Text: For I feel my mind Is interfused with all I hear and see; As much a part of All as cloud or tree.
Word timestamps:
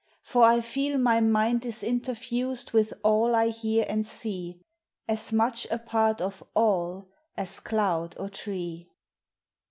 For 0.23 0.41
I 0.43 0.61
feel 0.61 0.97
my 0.97 1.19
mind 1.21 1.63
Is 1.63 1.83
interfused 1.83 2.73
with 2.73 2.91
all 3.03 3.35
I 3.35 3.49
hear 3.49 3.85
and 3.87 4.03
see; 4.03 4.59
As 5.07 5.31
much 5.31 5.67
a 5.69 5.77
part 5.77 6.19
of 6.21 6.41
All 6.55 7.11
as 7.37 7.59
cloud 7.59 8.15
or 8.19 8.27
tree. 8.27 8.89